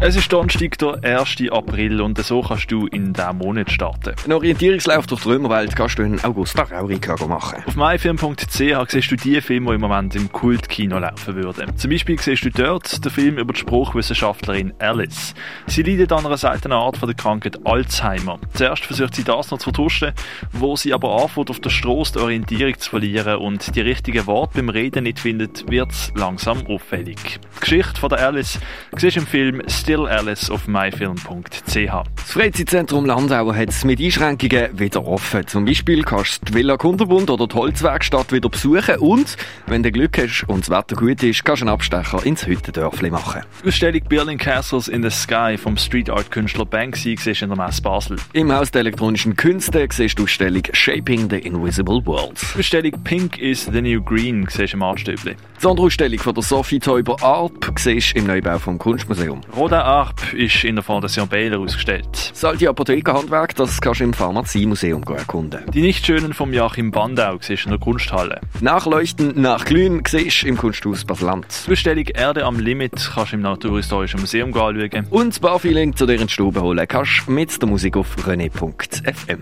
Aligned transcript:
Es 0.00 0.16
ist 0.16 0.30
Donnerstag, 0.32 0.76
der 0.78 1.20
1. 1.20 1.36
April 1.50 2.00
und 2.02 2.18
so 2.18 2.42
kannst 2.42 2.70
du 2.70 2.86
in 2.88 3.12
diesem 3.12 3.38
Monat 3.38 3.70
starten. 3.70 4.14
Ein 4.24 4.32
Orientierungslauf 4.32 5.06
durch 5.06 5.22
die 5.22 5.28
Römerwelt 5.28 5.74
kannst 5.76 5.98
du 5.98 6.02
in 6.02 6.22
Augusta 6.22 6.64
Raurica 6.64 7.14
machen. 7.26 7.62
Auf 7.64 7.76
myfilm.ch 7.76 8.90
siehst 8.90 9.10
du 9.10 9.16
die 9.16 9.40
Filme, 9.40 9.70
die 9.70 9.74
im 9.76 9.80
Moment 9.80 10.16
im 10.16 10.30
Kultkino 10.30 10.98
laufen 10.98 11.36
würden. 11.36 11.76
Zum 11.76 11.90
Beispiel 11.90 12.18
siehst 12.18 12.44
du 12.44 12.50
dort 12.50 13.04
den 13.04 13.10
Film 13.10 13.38
über 13.38 13.52
die 13.52 13.60
Spruchwissenschaftlerin 13.60 14.74
Alice. 14.78 15.32
Sie 15.68 15.82
leidet 15.82 16.12
an 16.12 16.26
einer 16.26 16.36
seltenen 16.36 16.76
Art 16.76 16.96
von 16.96 17.08
der 17.08 17.16
Krankheit 17.16 17.64
Alzheimer. 17.64 18.38
Zuerst 18.52 18.84
versucht 18.84 19.14
sie 19.14 19.24
das 19.24 19.52
noch 19.52 19.58
zu 19.58 19.70
vertuschen, 19.70 20.12
wo 20.52 20.76
sie 20.76 20.92
aber 20.92 21.22
anfängt, 21.22 21.50
auf 21.50 21.60
der 21.60 21.70
Straße 21.70 22.14
die 22.14 22.18
Orientierung 22.18 22.78
zu 22.78 22.90
verlieren 22.90 23.36
und 23.36 23.74
die 23.74 23.80
richtigen 23.80 24.26
Worte 24.26 24.56
beim 24.56 24.68
Reden 24.68 25.04
nicht 25.04 25.20
findet, 25.20 25.70
wird 25.70 25.92
es 25.92 26.12
langsam 26.16 26.66
auffällig. 26.66 27.40
Die 27.56 27.60
Geschichte 27.60 28.00
von 28.00 28.08
der 28.10 28.26
Alice 28.26 28.58
siehst 28.96 29.16
du 29.16 29.20
im 29.20 29.26
Film 29.26 29.62
Still 29.84 30.06
Alice 30.06 30.50
auf 30.50 30.66
myfilm.ch. 30.66 31.74
Das 31.74 32.30
Freizeitzentrum 32.32 33.04
Landau 33.04 33.54
hat 33.54 33.68
es 33.68 33.84
mit 33.84 34.00
Einschränkungen 34.00 34.78
wieder 34.78 35.06
offen. 35.06 35.46
Zum 35.46 35.66
Beispiel 35.66 36.02
kannst 36.02 36.40
du 36.40 36.46
die 36.46 36.54
Villa 36.54 36.78
Kunterbund 36.78 37.28
oder 37.28 37.46
die 37.46 37.54
Holzwerkstatt 37.54 38.32
wieder 38.32 38.48
besuchen 38.48 38.96
und, 39.00 39.36
wenn 39.66 39.82
du 39.82 39.92
Glück 39.92 40.16
hast 40.16 40.44
und 40.48 40.60
das 40.60 40.70
Wetter 40.70 40.96
gut 40.96 41.22
ist, 41.22 41.44
kannst 41.44 41.60
du 41.60 41.66
einen 41.66 41.74
Abstecher 41.74 42.24
ins 42.24 42.46
Hüttendörfli 42.46 43.10
machen. 43.10 43.42
Die 43.62 43.68
Ausstellung 43.68 44.00
Building 44.08 44.38
Castles 44.38 44.88
in 44.88 45.02
the 45.02 45.10
Sky 45.10 45.58
vom 45.58 45.76
Street 45.76 46.08
Art 46.08 46.30
Künstler 46.30 46.64
Banksy 46.64 47.18
siehst 47.20 47.42
du 47.42 47.44
in 47.44 47.54
der 47.54 47.62
Messe 47.62 47.82
Basel. 47.82 48.16
Im 48.32 48.50
Haus 48.50 48.70
der 48.70 48.80
elektronischen 48.80 49.36
Künste 49.36 49.86
siehst 49.92 50.18
du 50.18 50.22
die 50.22 50.30
Ausstellung 50.30 50.62
Shaping 50.72 51.28
the 51.28 51.36
Invisible 51.36 52.00
World. 52.06 52.40
Die 52.54 52.60
Ausstellung 52.60 52.92
Pink 53.04 53.36
is 53.38 53.68
the 53.70 53.82
New 53.82 54.02
Green 54.02 54.46
siehst 54.48 54.72
im 54.72 54.82
Artstübli. 54.82 55.34
Die 55.34 55.60
Sonderausstellung 55.60 56.20
von 56.20 56.32
der 56.32 56.42
Sophie 56.42 56.78
Teuber 56.78 57.22
Alp 57.22 57.70
siehst 57.76 58.16
im 58.16 58.26
Neubau 58.26 58.58
vom 58.58 58.78
Kunstmuseum. 58.78 59.42
Rodin 59.54 59.73
Arp 59.82 60.32
ist 60.34 60.64
in 60.64 60.76
der 60.76 60.84
Fondation 60.84 61.28
Baylor 61.28 61.60
ausgestellt. 61.60 62.30
Das 62.30 62.44
alte 62.44 62.68
Apothekerhandwerk, 62.68 63.54
das 63.54 63.80
kannst 63.80 64.00
du 64.00 64.04
im 64.04 64.12
Pharmaziemuseum 64.12 65.02
erkunden. 65.02 65.64
Die 65.72 65.80
Nichtschönen 65.80 66.34
vom 66.34 66.52
Joachim 66.52 66.90
Bandau 66.90 67.38
siehst 67.40 67.64
du 67.64 67.68
in 67.68 67.70
der 67.72 67.80
Kunsthalle. 67.80 68.40
Nachleuchten 68.60 69.40
nach 69.40 69.64
Glühen 69.64 70.02
siehst 70.06 70.42
du 70.42 70.48
im 70.48 70.56
Kunsthaus 70.56 71.04
Basel-Land. 71.04 71.46
Die 71.66 71.72
Ausstellung 71.72 72.06
Erde 72.06 72.44
am 72.44 72.58
Limit 72.58 72.92
kannst 73.14 73.32
du 73.32 73.36
im 73.36 73.42
Naturhistorischen 73.42 74.20
Museum 74.20 74.54
anschauen. 74.54 75.06
Und 75.10 75.28
das 75.28 75.40
Barfeeling 75.40 75.96
zu 75.96 76.06
dir 76.06 76.20
in 76.20 76.26
die 76.26 76.32
Stube 76.32 76.60
holen 76.60 76.86
kannst 76.86 77.22
du 77.26 77.32
mit 77.32 77.60
der 77.60 77.68
Musik 77.68 77.96
auf 77.96 78.16
rené.fm. 78.26 79.40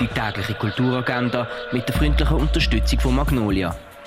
Die 0.00 0.06
tägliche 0.06 0.54
Kulturagenda 0.54 1.48
mit 1.72 1.88
der 1.88 1.94
freundlichen 1.94 2.36
Unterstützung 2.36 3.00
von 3.00 3.14
Magnolia, 3.14 3.76